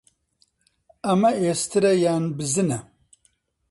ئەمە 1.05 1.31
ئێسترە، 1.41 1.91
یان 2.03 2.23
بزنە؟ 2.37 2.79